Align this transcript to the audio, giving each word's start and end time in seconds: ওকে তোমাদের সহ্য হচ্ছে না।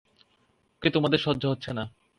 ওকে 0.75 0.89
তোমাদের 0.89 1.19
সহ্য 1.19 1.43
হচ্ছে 1.45 1.71
না। 1.73 1.83